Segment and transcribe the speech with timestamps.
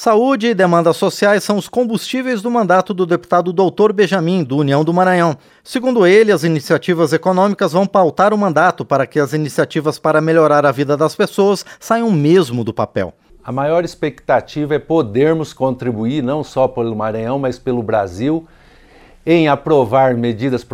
[0.00, 4.84] Saúde e demandas sociais são os combustíveis do mandato do deputado Doutor Benjamin, do União
[4.84, 5.36] do Maranhão.
[5.64, 10.64] Segundo ele, as iniciativas econômicas vão pautar o mandato para que as iniciativas para melhorar
[10.64, 13.12] a vida das pessoas saiam mesmo do papel.
[13.42, 18.46] A maior expectativa é podermos contribuir, não só pelo Maranhão, mas pelo Brasil,
[19.26, 20.64] em aprovar medidas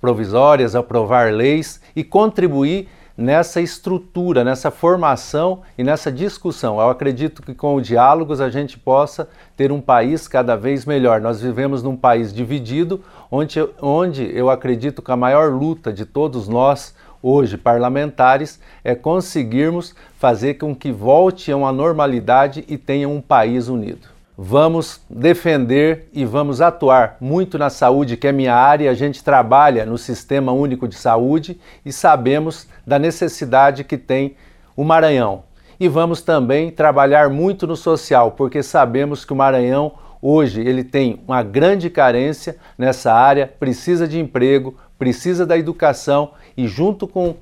[0.00, 6.78] provisórias, aprovar leis e contribuir nessa estrutura, nessa formação e nessa discussão.
[6.78, 11.20] Eu acredito que com o diálogos a gente possa ter um país cada vez melhor.
[11.20, 16.46] Nós vivemos num país dividido, onde, onde eu acredito que a maior luta de todos
[16.46, 23.20] nós hoje parlamentares é conseguirmos fazer com que volte a uma normalidade e tenha um
[23.20, 28.90] país unido vamos defender e vamos atuar muito na saúde, que é minha área.
[28.90, 34.36] A gente trabalha no Sistema Único de Saúde e sabemos da necessidade que tem
[34.76, 35.44] o Maranhão.
[35.80, 41.20] E vamos também trabalhar muito no social, porque sabemos que o Maranhão hoje ele tem
[41.26, 47.36] uma grande carência nessa área, precisa de emprego, precisa da educação e junto com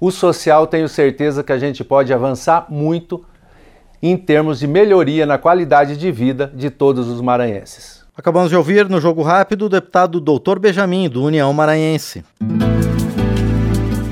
[0.00, 3.24] o social tenho certeza que a gente pode avançar muito
[4.10, 8.04] em termos de melhoria na qualidade de vida de todos os maranhenses.
[8.14, 12.22] Acabamos de ouvir no Jogo Rápido o deputado Doutor Benjamin, do União Maranhense.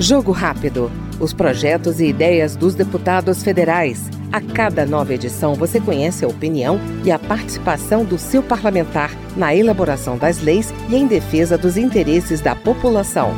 [0.01, 0.91] Jogo Rápido.
[1.21, 4.11] Os projetos e ideias dos deputados federais.
[4.33, 9.55] A cada nova edição você conhece a opinião e a participação do seu parlamentar na
[9.55, 13.31] elaboração das leis e em defesa dos interesses da população.